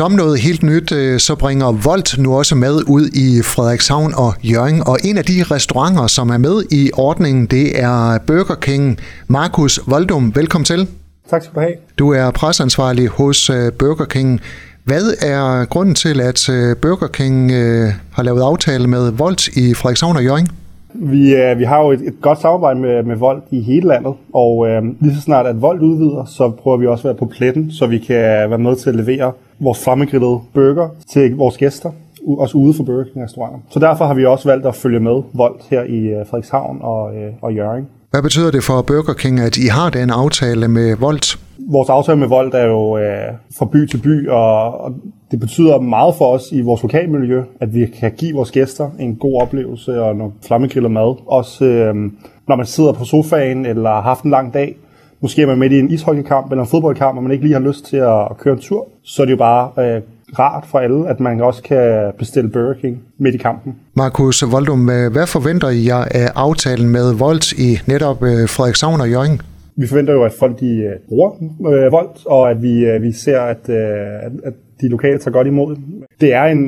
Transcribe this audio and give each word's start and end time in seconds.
Som 0.00 0.12
noget 0.12 0.40
helt 0.40 0.62
nyt, 0.62 0.92
øh, 0.92 1.18
så 1.18 1.36
bringer 1.38 1.72
Volt 1.84 2.18
nu 2.18 2.36
også 2.36 2.54
med 2.54 2.74
ud 2.88 3.04
i 3.24 3.42
Frederikshavn 3.42 4.12
og 4.16 4.32
Jørgen. 4.42 4.82
Og 4.86 4.96
en 5.04 5.18
af 5.18 5.24
de 5.24 5.42
restauranter, 5.54 6.06
som 6.06 6.30
er 6.30 6.38
med 6.38 6.62
i 6.70 6.90
ordningen, 6.96 7.46
det 7.46 7.82
er 7.82 8.18
Burger 8.26 8.54
King. 8.54 8.98
Markus 9.28 9.80
Voldum, 9.86 10.32
velkommen 10.34 10.64
til. 10.64 10.88
Tak 11.30 11.42
skal 11.42 11.54
du 11.54 11.60
have. 11.60 11.74
Du 11.98 12.12
er 12.12 12.30
presansvarlig 12.30 13.08
hos 13.08 13.50
øh, 13.50 13.72
Burger 13.78 14.04
King. 14.04 14.40
Hvad 14.84 15.06
er 15.22 15.64
grunden 15.64 15.94
til, 15.94 16.20
at 16.20 16.48
øh, 16.48 16.76
Burger 16.76 17.08
King 17.08 17.50
har 18.12 18.22
lavet 18.22 18.42
aftale 18.42 18.86
med 18.86 19.12
Volt 19.12 19.48
i 19.48 19.74
Frederikshavn 19.74 20.16
og 20.16 20.24
Jørgen? 20.24 20.48
Vi, 20.94 21.34
øh, 21.34 21.58
vi 21.58 21.64
har 21.64 21.80
jo 21.80 21.90
et, 21.90 22.00
et 22.00 22.20
godt 22.20 22.40
samarbejde 22.40 22.80
med, 22.80 23.02
med 23.02 23.16
Volt 23.16 23.44
i 23.50 23.60
hele 23.60 23.88
landet, 23.88 24.14
og 24.32 24.68
øh, 24.68 24.82
lige 25.00 25.14
så 25.14 25.20
snart 25.20 25.46
at 25.46 25.62
Volt 25.62 25.82
udvider, 25.82 26.24
så 26.24 26.50
prøver 26.50 26.76
vi 26.76 26.86
også 26.86 27.08
at 27.08 27.12
være 27.12 27.18
på 27.18 27.26
pletten, 27.36 27.72
så 27.72 27.86
vi 27.86 27.98
kan 27.98 28.50
være 28.50 28.58
med 28.58 28.76
til 28.76 28.88
at 28.88 28.96
levere 28.96 29.32
vores 29.60 29.84
flammegrillede 29.84 30.40
burger 30.54 30.88
til 31.12 31.36
vores 31.36 31.56
gæster, 31.56 31.90
også 32.38 32.58
ude 32.58 32.74
for 32.74 32.84
Burger 32.84 33.04
King 33.04 33.24
restauranter. 33.24 33.58
Så 33.70 33.78
derfor 33.78 34.04
har 34.04 34.14
vi 34.14 34.24
også 34.26 34.48
valgt 34.48 34.66
at 34.66 34.74
følge 34.74 35.00
med 35.00 35.22
Volt 35.32 35.62
her 35.70 35.82
i 35.82 35.98
øh, 35.98 36.26
Frederikshavn 36.26 36.78
og, 36.80 37.16
øh, 37.16 37.32
og 37.42 37.54
Jørgen. 37.54 37.86
Hvad 38.10 38.22
betyder 38.22 38.50
det 38.50 38.64
for 38.64 38.82
Burger 38.82 39.12
King, 39.12 39.40
at 39.40 39.56
I 39.56 39.66
har 39.66 39.90
den 39.90 40.10
aftale 40.10 40.68
med 40.68 40.96
Volt? 40.96 41.38
Vores 41.70 41.88
aftale 41.88 42.18
med 42.18 42.28
Volt 42.28 42.54
er 42.54 42.66
jo 42.66 42.98
øh, 42.98 43.32
fra 43.58 43.66
by 43.72 43.86
til 43.86 43.98
by, 43.98 44.28
og, 44.28 44.80
og 44.80 44.94
det 45.30 45.40
betyder 45.40 45.80
meget 45.80 46.14
for 46.14 46.24
os 46.34 46.42
i 46.52 46.60
vores 46.60 46.82
lokalmiljø, 46.82 47.42
at 47.60 47.74
vi 47.74 47.86
kan 47.86 48.12
give 48.12 48.34
vores 48.34 48.50
gæster 48.50 48.90
en 48.98 49.16
god 49.16 49.42
oplevelse 49.42 50.02
og 50.02 50.16
nogle 50.16 50.32
flammegriller 50.46 50.88
mad. 50.88 51.16
Også 51.26 51.64
øh, 51.64 51.94
når 52.48 52.56
man 52.56 52.66
sidder 52.66 52.92
på 52.92 53.04
sofaen 53.04 53.66
eller 53.66 53.90
har 53.90 54.00
haft 54.00 54.24
en 54.24 54.30
lang 54.30 54.54
dag, 54.54 54.76
måske 55.22 55.42
er 55.42 55.46
man 55.46 55.58
midt 55.58 55.72
i 55.72 55.78
en 55.78 55.90
ishockeykamp 55.90 56.50
eller 56.50 56.62
en 56.62 56.70
fodboldkamp, 56.70 57.16
og 57.16 57.22
man 57.22 57.32
ikke 57.32 57.44
lige 57.44 57.52
har 57.52 57.60
lyst 57.60 57.84
til 57.84 57.96
at 57.96 58.38
køre 58.38 58.54
en 58.54 58.60
tur, 58.60 58.88
så 59.02 59.22
er 59.22 59.26
det 59.26 59.32
jo 59.32 59.36
bare 59.36 59.70
øh, 59.78 60.02
rart 60.38 60.64
for 60.70 60.78
alle, 60.78 61.08
at 61.08 61.20
man 61.20 61.40
også 61.40 61.62
kan 61.62 62.12
bestille 62.18 62.50
Burger 62.50 62.74
King 62.74 63.02
midt 63.18 63.34
i 63.34 63.38
kampen. 63.38 63.76
Markus 63.94 64.44
Voldum, 64.50 64.84
hvad 64.84 65.26
forventer 65.26 65.68
I 65.68 65.86
jer 65.86 66.04
af 66.10 66.32
aftalen 66.34 66.88
med 66.88 67.14
Volt 67.14 67.52
i 67.52 67.78
netop 67.86 68.22
øh, 68.22 68.48
Frederikshavn 68.48 69.00
og 69.00 69.10
Jørgen? 69.10 69.40
Vi 69.76 69.86
forventer 69.86 70.12
jo, 70.12 70.24
at 70.24 70.32
folk 70.32 70.60
de 70.60 70.76
øh, 70.76 70.92
bruger 71.08 71.30
øh, 71.72 71.92
vold, 71.92 72.26
og 72.26 72.50
at 72.50 72.62
vi, 72.62 72.84
øh, 72.84 73.02
vi 73.02 73.12
ser, 73.12 73.40
at, 73.40 73.68
øh, 73.68 74.30
at 74.44 74.54
de 74.80 74.88
lokale 74.88 75.18
tager 75.18 75.32
godt 75.32 75.46
imod 75.46 75.76
det. 76.20 76.34
er 76.34 76.44
en, 76.44 76.58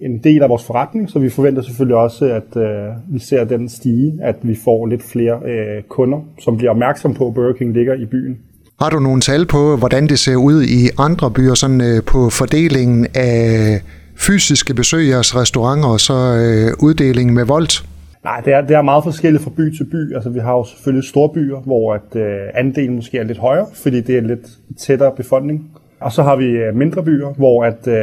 en 0.00 0.18
del 0.24 0.42
af 0.42 0.48
vores 0.48 0.64
forretning, 0.64 1.10
så 1.10 1.18
vi 1.18 1.30
forventer 1.30 1.62
selvfølgelig 1.62 1.96
også, 1.96 2.24
at 2.24 2.62
øh, 2.62 3.14
vi 3.14 3.18
ser 3.18 3.44
den 3.44 3.68
stige, 3.68 4.18
at 4.22 4.36
vi 4.42 4.56
får 4.64 4.86
lidt 4.86 5.02
flere 5.02 5.40
øh, 5.46 5.82
kunder, 5.88 6.18
som 6.40 6.56
bliver 6.56 6.70
opmærksom 6.70 7.14
på, 7.14 7.26
at 7.26 7.34
Burger 7.34 7.52
King 7.52 7.72
ligger 7.72 7.94
i 7.94 8.06
byen. 8.06 8.36
Har 8.80 8.90
du 8.90 9.00
nogle 9.00 9.20
tal 9.20 9.46
på, 9.46 9.76
hvordan 9.76 10.06
det 10.06 10.18
ser 10.18 10.36
ud 10.36 10.62
i 10.62 10.90
andre 10.98 11.30
byer, 11.30 11.54
sådan 11.54 11.80
øh, 11.80 12.02
på 12.02 12.30
fordelingen 12.30 13.06
af 13.14 13.80
fysiske 14.16 14.74
besøg 14.74 15.04
i 15.04 15.10
jeres 15.10 15.36
restauranter 15.36 15.88
og 15.88 16.00
så 16.00 16.14
øh, 16.14 16.86
uddelingen 16.86 17.34
med 17.34 17.44
voldt? 17.44 17.84
Nej, 18.24 18.40
det 18.40 18.52
er, 18.52 18.60
det 18.60 18.76
er 18.76 18.82
meget 18.82 19.04
forskelligt 19.04 19.42
fra 19.42 19.50
by 19.56 19.76
til 19.76 19.84
by. 19.84 20.14
Altså, 20.14 20.30
vi 20.30 20.38
har 20.38 20.52
jo 20.52 20.64
selvfølgelig 20.64 21.08
store 21.08 21.28
byer, 21.28 21.56
hvor 21.56 21.94
at, 21.94 22.16
øh, 22.16 22.38
andelen 22.54 22.94
måske 22.94 23.18
er 23.18 23.24
lidt 23.24 23.38
højere, 23.38 23.66
fordi 23.74 24.00
det 24.00 24.16
er 24.16 24.20
lidt 24.20 24.46
tættere 24.78 25.12
befolkning. 25.16 25.70
Og 26.00 26.12
så 26.12 26.22
har 26.22 26.36
vi 26.36 26.44
øh, 26.44 26.76
mindre 26.76 27.02
byer, 27.02 27.28
hvor 27.28 27.64
at, 27.64 27.86
øh, 27.86 27.94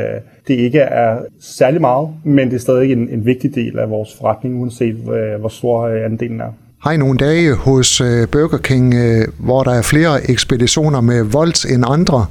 det 0.48 0.54
ikke 0.54 0.80
er 0.80 1.20
særlig 1.40 1.82
meget, 1.82 2.10
men 2.24 2.48
det 2.48 2.56
er 2.56 2.60
stadig 2.60 2.92
en, 2.92 3.10
en 3.10 3.26
vigtig 3.26 3.56
del 3.56 3.80
af 3.80 3.90
vores 3.90 4.18
forretning, 4.18 4.62
uanset 4.62 4.96
øh, 4.96 5.40
hvor 5.40 5.50
stor 5.50 5.82
øh, 5.82 6.06
andelen 6.06 6.42
er. 6.42 6.54
Har 6.82 6.92
I 6.92 6.98
nogle 6.98 7.18
dage 7.18 7.56
hos 7.56 8.02
øh, 8.02 8.28
Burger 8.32 8.58
King, 8.58 8.94
øh, 8.94 9.28
hvor 9.40 9.64
der 9.64 9.72
er 9.72 9.82
flere 9.82 10.30
ekspeditioner 10.30 11.02
med 11.02 11.24
voldt 11.24 11.66
end 11.66 11.84
andre? 11.88 12.26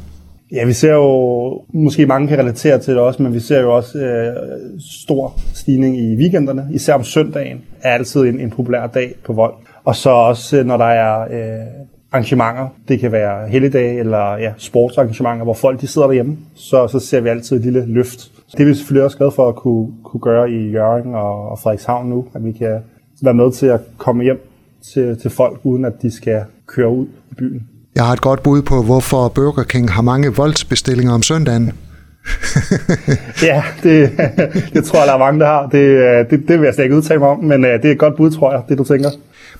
Ja, 0.52 0.64
vi 0.64 0.72
ser 0.72 0.94
jo, 0.94 1.62
måske 1.72 2.06
mange 2.06 2.28
kan 2.28 2.38
relatere 2.38 2.78
til 2.78 2.94
det 2.94 3.02
også, 3.02 3.22
men 3.22 3.34
vi 3.34 3.40
ser 3.40 3.60
jo 3.60 3.76
også 3.76 3.98
øh, 3.98 4.36
stor 4.80 5.34
stigning 5.54 5.98
i 5.98 6.16
weekenderne. 6.16 6.68
Især 6.72 6.94
om 6.94 7.04
søndagen 7.04 7.60
er 7.82 7.90
altid 7.90 8.20
en, 8.20 8.40
en 8.40 8.50
populær 8.50 8.86
dag 8.86 9.14
på 9.24 9.32
vold. 9.32 9.54
Og 9.84 9.96
så 9.96 10.10
også, 10.10 10.58
øh, 10.58 10.66
når 10.66 10.76
der 10.76 10.84
er 10.84 11.20
øh, 11.20 11.66
arrangementer, 12.12 12.68
det 12.88 13.00
kan 13.00 13.12
være 13.12 13.48
helligdage 13.48 13.98
eller 13.98 14.36
ja, 14.36 14.52
sportsarrangementer, 14.56 15.44
hvor 15.44 15.54
folk 15.54 15.80
de 15.80 15.86
sidder 15.86 16.06
derhjemme, 16.06 16.38
så, 16.54 16.88
så 16.88 16.98
ser 16.98 17.20
vi 17.20 17.28
altid 17.28 17.56
et 17.56 17.62
lille 17.62 17.86
løft. 17.86 18.32
Det 18.52 18.60
er 18.60 18.64
vi 18.64 18.74
selvfølgelig 18.74 19.04
også 19.04 19.16
glade 19.16 19.30
for 19.30 19.48
at 19.48 19.54
kunne, 19.54 19.92
kunne 20.04 20.20
gøre 20.20 20.50
i 20.50 20.70
Jørgen 20.70 21.14
og, 21.14 21.48
og 21.48 21.58
Frederikshavn 21.58 22.08
nu, 22.08 22.26
at 22.34 22.44
vi 22.44 22.52
kan 22.52 22.78
være 23.22 23.34
med 23.34 23.52
til 23.52 23.66
at 23.66 23.80
komme 23.98 24.22
hjem 24.22 24.40
til, 24.82 25.18
til 25.18 25.30
folk, 25.30 25.60
uden 25.64 25.84
at 25.84 26.02
de 26.02 26.10
skal 26.10 26.42
køre 26.66 26.88
ud 26.88 27.06
i 27.30 27.34
byen. 27.34 27.68
Jeg 27.94 28.04
har 28.04 28.12
et 28.12 28.20
godt 28.20 28.42
bud 28.42 28.62
på, 28.62 28.82
hvorfor 28.82 29.28
Burger 29.28 29.62
King 29.62 29.90
har 29.90 30.02
mange 30.02 30.34
voldsbestillinger 30.34 31.14
om 31.14 31.22
søndagen. 31.22 31.72
ja, 33.42 33.62
det, 33.82 34.10
det 34.74 34.84
tror 34.84 34.98
jeg, 34.98 35.06
der 35.06 35.14
er 35.14 35.18
mange, 35.18 35.40
der 35.40 35.46
har. 35.46 35.66
Det, 35.66 36.30
det, 36.30 36.48
det 36.48 36.58
vil 36.58 36.64
jeg 36.64 36.74
slet 36.74 36.84
ikke 36.84 36.96
udtale 36.96 37.20
mig 37.20 37.28
om, 37.28 37.44
men 37.44 37.64
øh, 37.64 37.72
det 37.72 37.84
er 37.84 37.92
et 37.92 37.98
godt 37.98 38.16
bud, 38.16 38.30
tror 38.30 38.52
jeg, 38.52 38.62
det 38.68 38.78
du 38.78 38.84
tænker. 38.84 39.10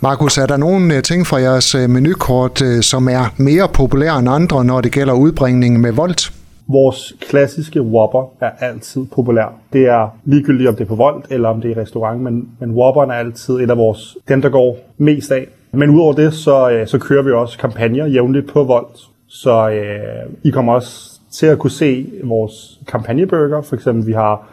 Markus, 0.01 0.39
er 0.39 0.47
der 0.47 0.57
nogle 0.57 0.97
øh, 0.97 1.03
ting 1.03 1.27
fra 1.27 1.37
jeres 1.37 1.75
øh, 1.75 1.91
menukort, 1.91 2.63
som 2.81 3.09
er 3.09 3.35
mere 3.37 3.69
populære 3.69 4.19
end 4.19 4.29
andre, 4.29 4.65
når 4.65 4.81
det 4.81 4.93
gælder 4.93 5.15
udbringning 5.15 5.81
med 5.81 5.93
voldt? 5.93 6.33
Vores 6.69 7.15
klassiske 7.21 7.83
Whopper 7.83 8.33
er 8.41 8.51
altid 8.61 9.07
populær. 9.15 9.53
Det 9.73 9.81
er 9.81 10.17
ligegyldigt, 10.25 10.69
om 10.69 10.77
det 10.77 10.85
er 10.85 10.89
på 10.89 10.95
Volt 10.95 11.25
eller 11.31 11.49
om 11.49 11.61
det 11.61 11.71
er 11.71 11.77
i 11.77 11.81
restaurant, 11.81 12.21
men, 12.21 12.49
men 12.61 12.71
Whopperen 12.71 13.11
er 13.11 13.15
altid 13.15 13.55
et 13.55 13.71
af 13.71 13.77
vores, 13.77 14.17
dem 14.29 14.43
der 14.43 14.49
går 14.49 14.79
mest 14.99 15.31
af. 15.31 15.47
Men 15.73 15.91
udover 15.91 16.13
det, 16.13 16.35
så, 16.35 16.71
øh, 16.71 16.87
så 16.87 16.99
kører 16.99 17.23
vi 17.23 17.31
også 17.31 17.59
kampagner 17.59 18.07
jævnligt 18.07 18.49
på 18.49 18.65
Volt. 18.65 18.99
Så 19.29 19.71
øh, 19.71 20.33
I 20.43 20.51
kommer 20.51 20.73
også 20.73 21.21
til 21.33 21.47
at 21.47 21.59
kunne 21.59 21.71
se 21.71 22.07
vores 22.25 22.81
kampagneburger. 22.89 23.63
For 23.63 23.77
eksempel, 23.77 24.07
vi 24.07 24.13
har 24.13 24.49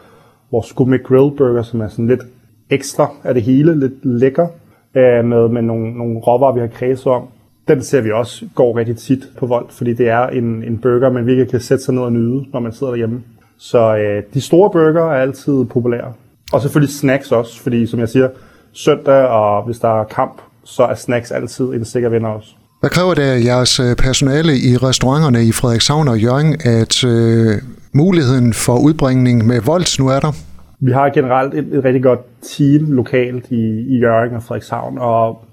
vores 0.50 0.72
Gourmet 0.72 1.04
Grill 1.04 1.36
Burger, 1.36 1.62
som 1.62 1.80
er 1.80 1.88
sådan 1.88 2.06
lidt 2.06 2.22
ekstra 2.70 3.10
af 3.24 3.34
det 3.34 3.42
hele, 3.42 3.80
lidt 3.80 4.04
lækker, 4.04 4.46
øh, 4.94 5.24
med, 5.24 5.48
med 5.48 5.62
nogle, 5.62 5.98
nogle 5.98 6.18
råvarer, 6.18 6.52
vi 6.52 6.60
har 6.60 6.66
kredset 6.66 7.06
om. 7.06 7.28
Den 7.68 7.82
ser 7.82 8.00
vi 8.00 8.10
også 8.10 8.44
går 8.54 8.76
rigtig 8.76 8.96
tit 8.96 9.28
på 9.38 9.46
Volt, 9.46 9.72
fordi 9.72 9.92
det 9.92 10.08
er 10.08 10.26
en, 10.26 10.64
en 10.64 10.78
burger, 10.78 11.10
man 11.10 11.26
virkelig 11.26 11.50
kan 11.50 11.60
sætte 11.60 11.84
sig 11.84 11.94
ned 11.94 12.02
og 12.02 12.12
nyde, 12.12 12.44
når 12.52 12.60
man 12.60 12.72
sidder 12.72 12.92
derhjemme. 12.92 13.22
Så 13.58 13.96
øh, 13.96 14.22
de 14.34 14.40
store 14.40 14.70
burger 14.70 15.02
er 15.02 15.20
altid 15.20 15.64
populære. 15.64 16.12
Og 16.52 16.60
selvfølgelig 16.60 16.94
snacks 16.94 17.32
også, 17.32 17.62
fordi 17.62 17.86
som 17.86 18.00
jeg 18.00 18.08
siger, 18.08 18.28
søndag 18.72 19.26
og 19.26 19.62
hvis 19.62 19.78
der 19.78 20.00
er 20.00 20.04
kamp, 20.04 20.40
så 20.68 20.82
er 20.82 20.94
snacks 20.94 21.30
altid 21.30 21.64
en 21.64 21.84
sikker 21.84 22.08
vinder 22.08 22.28
også. 22.28 22.48
Hvad 22.80 22.90
kræver 22.90 23.14
det 23.14 23.22
af 23.22 23.44
jeres 23.44 23.80
øh, 23.80 23.96
personale 23.96 24.52
i 24.52 24.76
restauranterne 24.76 25.44
i 25.44 25.52
Frederikshavn 25.52 26.08
og 26.08 26.18
Jørgen, 26.18 26.56
at 26.64 27.04
øh, 27.04 27.62
muligheden 27.92 28.52
for 28.52 28.78
udbringning 28.78 29.46
med 29.46 29.60
volds 29.60 29.98
nu 29.98 30.08
er 30.08 30.20
der? 30.20 30.32
Vi 30.80 30.92
har 30.92 31.08
generelt 31.08 31.54
et, 31.54 31.74
et 31.74 31.84
rigtig 31.84 32.02
godt 32.02 32.20
team 32.42 32.92
lokalt 32.92 33.50
i, 33.50 33.64
i 33.94 33.98
Jørgen 33.98 34.36
og 34.36 34.42
Frederikshavn, 34.42 34.98
og 34.98 35.44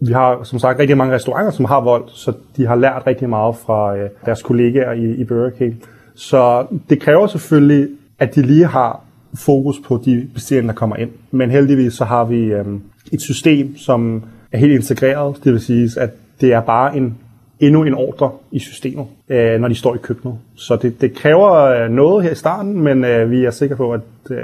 vi 0.00 0.12
har 0.12 0.40
som 0.42 0.58
sagt 0.58 0.78
rigtig 0.78 0.96
mange 0.96 1.14
restauranter, 1.14 1.50
som 1.50 1.64
har 1.64 1.80
vold, 1.80 2.04
så 2.08 2.32
de 2.56 2.66
har 2.66 2.74
lært 2.74 3.02
rigtig 3.06 3.28
meget 3.28 3.56
fra 3.66 3.96
øh, 3.96 4.10
deres 4.26 4.42
kollegaer 4.42 4.92
i, 4.92 5.10
i 5.20 5.24
Burger 5.24 5.50
King. 5.50 5.82
Så 6.14 6.66
det 6.90 7.00
kræver 7.00 7.26
selvfølgelig, 7.26 7.88
at 8.18 8.34
de 8.34 8.42
lige 8.42 8.66
har 8.66 9.00
fokus 9.34 9.76
på 9.86 10.02
de 10.04 10.28
bestillinger, 10.34 10.72
der 10.72 10.78
kommer 10.78 10.96
ind. 10.96 11.10
Men 11.30 11.50
heldigvis 11.50 11.92
så 11.92 12.04
har 12.04 12.24
vi 12.24 12.44
øh, 12.44 12.64
et 13.12 13.20
system, 13.20 13.76
som 13.76 14.22
er 14.52 14.58
helt 14.58 14.72
integreret. 14.72 15.36
Det 15.44 15.52
vil 15.52 15.60
sige, 15.60 15.90
at 16.00 16.10
det 16.40 16.52
er 16.52 16.60
bare 16.60 16.96
en 16.96 17.18
endnu 17.60 17.84
en 17.84 17.94
ordre 17.94 18.30
i 18.52 18.58
systemet, 18.58 19.06
øh, 19.28 19.60
når 19.60 19.68
de 19.68 19.74
står 19.74 19.94
i 19.94 19.98
køkkenet. 20.02 20.34
Så 20.54 20.76
det, 20.82 21.00
det 21.00 21.14
kræver 21.14 21.52
øh, 21.52 21.90
noget 21.90 22.24
her 22.24 22.30
i 22.30 22.34
starten, 22.34 22.80
men 22.80 23.04
øh, 23.04 23.30
vi 23.30 23.44
er 23.44 23.50
sikre 23.50 23.76
på, 23.76 23.92
at 23.92 24.00
øh, 24.30 24.36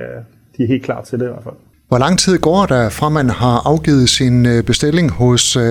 de 0.56 0.62
er 0.62 0.66
helt 0.66 0.82
klar 0.82 1.02
til 1.02 1.18
det 1.18 1.24
i 1.24 1.28
hvert 1.28 1.42
fald. 1.42 1.54
Hvor 1.88 1.98
lang 1.98 2.18
tid 2.18 2.38
går 2.38 2.66
der 2.66 2.88
fra 2.88 3.08
man 3.08 3.30
har 3.30 3.68
afgivet 3.68 4.08
sin 4.08 4.46
øh, 4.46 4.64
bestilling 4.64 5.10
hos 5.10 5.56
øh, 5.56 5.62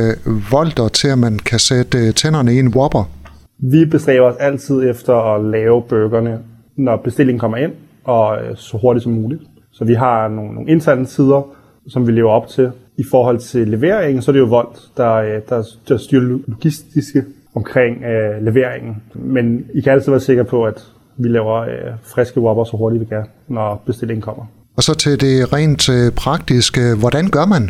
Volter 0.51 0.87
til 0.87 1.07
at 1.07 1.17
man 1.17 1.39
kan 1.39 1.59
sætte 1.59 1.97
øh, 1.97 2.13
tænderne 2.13 2.53
i 2.53 2.59
en 2.59 2.67
Whopper? 2.67 3.09
Vi 3.57 3.85
bestræber 3.85 4.25
os 4.25 4.35
altid 4.39 4.89
efter 4.89 5.35
at 5.35 5.45
lave 5.45 5.81
burgerne, 5.81 6.39
når 6.77 6.97
bestillingen 6.97 7.39
kommer 7.39 7.57
ind, 7.57 7.71
og 8.03 8.37
så 8.55 8.77
hurtigt 8.77 9.03
som 9.03 9.11
muligt. 9.11 9.41
Så 9.71 9.85
vi 9.85 9.93
har 9.93 10.27
nogle, 10.27 10.53
nogle 10.53 10.69
interne 10.69 11.05
tider, 11.05 11.41
som 11.87 12.07
vi 12.07 12.11
lever 12.11 12.31
op 12.31 12.47
til. 12.47 12.71
I 12.97 13.03
forhold 13.11 13.39
til 13.39 13.67
leveringen, 13.67 14.21
så 14.21 14.31
er 14.31 14.33
det 14.33 14.39
jo 14.39 14.45
Volt, 14.45 14.79
der, 14.97 15.13
øh, 15.13 15.41
der, 15.49 15.63
der 15.87 15.97
styrer 15.97 16.39
logistiske 16.47 17.23
omkring 17.55 18.03
øh, 18.03 18.43
leveringen. 18.45 19.03
Men 19.13 19.65
I 19.73 19.81
kan 19.81 19.93
altid 19.93 20.11
være 20.11 20.19
sikre 20.19 20.45
på, 20.45 20.63
at 20.63 20.83
vi 21.17 21.27
laver 21.27 21.61
øh, 21.61 21.93
friske 22.03 22.39
whopper 22.41 22.63
så 22.63 22.77
hurtigt 22.77 23.01
vi 23.01 23.05
kan, 23.05 23.23
når 23.47 23.83
bestillingen 23.85 24.21
kommer. 24.21 24.45
Og 24.77 24.83
så 24.83 24.93
til 24.93 25.21
det 25.21 25.53
rent 25.53 25.89
øh, 25.89 26.11
praktiske, 26.11 26.81
hvordan 26.99 27.29
gør 27.29 27.45
man? 27.45 27.69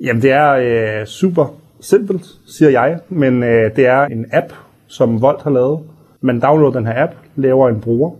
Jamen 0.00 0.22
det 0.22 0.30
er 0.30 0.52
øh, 0.52 1.06
super 1.06 1.54
simpelt, 1.80 2.24
siger 2.46 2.70
jeg, 2.70 2.98
men 3.08 3.42
øh, 3.42 3.76
det 3.76 3.86
er 3.86 4.04
en 4.04 4.26
app, 4.32 4.52
som 4.86 5.20
Volt 5.20 5.42
har 5.42 5.50
lavet. 5.50 5.80
Man 6.20 6.40
downloader 6.40 6.78
den 6.78 6.86
her 6.86 7.02
app, 7.02 7.12
laver 7.36 7.68
en 7.68 7.80
bruger, 7.80 8.10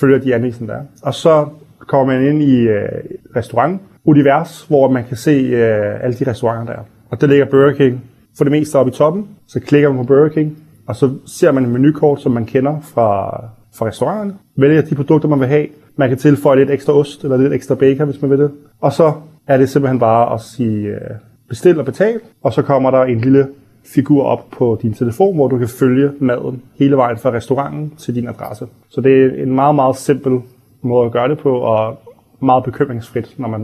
følger 0.00 0.18
de 0.18 0.34
anvisninger 0.34 0.74
der 0.74 0.80
er, 0.80 0.86
og 1.02 1.14
så 1.14 1.46
kommer 1.88 2.14
man 2.14 2.28
ind 2.28 2.42
i 2.42 2.60
øh, 2.60 2.88
restaurant, 3.36 3.80
univers, 4.04 4.64
hvor 4.68 4.90
man 4.90 5.04
kan 5.04 5.16
se 5.16 5.30
øh, 5.30 6.04
alle 6.04 6.16
de 6.16 6.30
restauranter 6.30 6.72
der. 6.72 6.82
Og 7.10 7.20
der 7.20 7.26
ligger 7.26 7.44
Burger 7.44 7.72
King 7.72 8.04
for 8.36 8.44
det 8.44 8.50
meste 8.50 8.76
oppe 8.76 8.92
i 8.92 8.94
toppen. 8.94 9.28
Så 9.46 9.60
klikker 9.60 9.88
man 9.88 9.98
på 9.98 10.04
Burger 10.06 10.28
King, 10.28 10.58
og 10.86 10.96
så 10.96 11.10
ser 11.26 11.52
man 11.52 11.64
et 11.64 11.70
menukort, 11.70 12.20
som 12.20 12.32
man 12.32 12.46
kender 12.46 12.80
fra, 12.80 13.40
fra 13.74 13.86
restauranten. 13.86 14.38
Vælger 14.56 14.82
de 14.82 14.94
produkter, 14.94 15.28
man 15.28 15.40
vil 15.40 15.48
have. 15.48 15.66
Man 15.96 16.08
kan 16.08 16.18
tilføje 16.18 16.58
lidt 16.58 16.70
ekstra 16.70 16.92
ost 16.92 17.24
eller 17.24 17.36
lidt 17.36 17.52
ekstra 17.52 17.74
bacon, 17.74 18.08
hvis 18.08 18.22
man 18.22 18.30
vil 18.30 18.38
det. 18.38 18.50
Og 18.80 18.92
så 18.92 19.12
er 19.46 19.56
det 19.56 19.68
simpelthen 19.68 19.98
bare 19.98 20.34
at 20.34 20.40
sige 20.40 20.86
øh, 20.86 21.00
bestil 21.48 21.78
og 21.78 21.84
betal, 21.84 22.20
og 22.42 22.52
så 22.52 22.62
kommer 22.62 22.90
der 22.90 23.02
en 23.02 23.20
lille 23.20 23.46
figur 23.84 24.22
op 24.24 24.44
på 24.50 24.78
din 24.82 24.94
telefon, 24.94 25.34
hvor 25.34 25.48
du 25.48 25.58
kan 25.58 25.68
følge 25.68 26.10
maden 26.20 26.62
hele 26.78 26.96
vejen 26.96 27.16
fra 27.16 27.30
restauranten 27.32 27.92
til 27.98 28.14
din 28.14 28.28
adresse. 28.28 28.66
Så 28.88 29.00
det 29.00 29.24
er 29.24 29.42
en 29.42 29.54
meget, 29.54 29.74
meget 29.74 29.96
simpel 29.96 30.40
måde 30.82 31.06
at 31.06 31.12
gøre 31.12 31.28
det 31.28 31.38
på, 31.38 31.58
og 31.58 32.00
meget 32.40 32.64
bekymringsfrit, 32.64 33.34
når 33.38 33.48
man, 33.48 33.60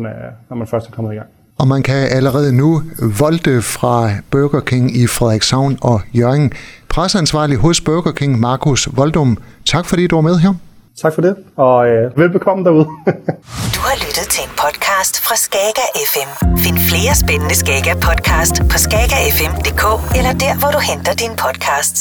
når 0.49 0.57
man 0.57 0.67
først 0.67 0.89
er 0.89 0.93
kommet 0.93 1.13
i 1.13 1.17
gang. 1.17 1.29
Og 1.59 1.69
man 1.69 1.83
kan 1.83 2.09
allerede 2.11 2.57
nu 2.57 2.83
volte 3.21 3.63
fra 3.63 4.11
Burger 4.31 4.61
King 4.61 4.97
i 4.97 5.07
Frederikshavn 5.07 5.79
og 5.83 6.01
Jørgen. 6.15 6.53
Presseansvarlig 6.89 7.57
hos 7.57 7.81
Burger 7.81 8.13
King, 8.13 8.41
Markus 8.41 8.89
Voldum. 8.97 9.39
Tak 9.67 9.87
fordi 9.87 10.07
du 10.07 10.17
var 10.17 10.23
med 10.23 10.39
her. 10.39 10.55
Tak 11.03 11.15
for 11.15 11.23
det, 11.23 11.37
og 11.57 11.89
øh, 11.89 12.19
velbekomme 12.19 12.65
derude. 12.65 12.85
du 13.77 13.81
har 13.89 13.97
lyttet 14.07 14.27
til 14.35 14.43
en 14.47 14.55
podcast 14.63 15.15
fra 15.27 15.37
Skager 15.37 15.89
FM. 16.13 16.31
Find 16.65 16.79
flere 16.91 17.15
spændende 17.23 17.55
Skager 17.63 17.95
podcast 18.09 18.55
på 18.71 18.77
skagerfm.dk 18.87 19.85
eller 20.19 20.33
der, 20.45 20.55
hvor 20.61 20.71
du 20.77 20.81
henter 20.91 21.13
dine 21.23 21.37
podcasts. 21.45 22.01